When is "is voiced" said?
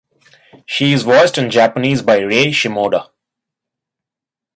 0.93-1.37